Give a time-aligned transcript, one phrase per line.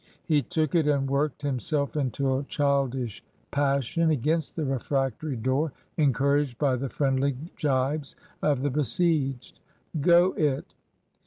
[0.25, 6.57] He took it, and worked himself into a childish passion against the refractory door, encouraged
[6.57, 9.59] by the friendly gibes of the besieged.
[10.01, 10.73] "Go it!"